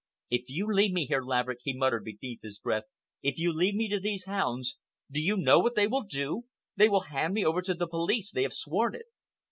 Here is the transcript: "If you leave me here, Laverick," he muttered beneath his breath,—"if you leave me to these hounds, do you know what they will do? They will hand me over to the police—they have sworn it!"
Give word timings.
"If 0.31 0.49
you 0.49 0.65
leave 0.65 0.93
me 0.93 1.05
here, 1.05 1.21
Laverick," 1.21 1.59
he 1.61 1.77
muttered 1.77 2.05
beneath 2.05 2.41
his 2.41 2.57
breath,—"if 2.57 3.37
you 3.37 3.53
leave 3.53 3.75
me 3.75 3.87
to 3.89 3.99
these 3.99 4.25
hounds, 4.25 4.79
do 5.11 5.21
you 5.21 5.37
know 5.37 5.59
what 5.59 5.75
they 5.75 5.85
will 5.85 6.01
do? 6.01 6.45
They 6.75 6.89
will 6.89 7.01
hand 7.01 7.35
me 7.35 7.45
over 7.45 7.61
to 7.61 7.75
the 7.75 7.87
police—they 7.87 8.41
have 8.41 8.51
sworn 8.53 8.95
it!" 8.95 9.05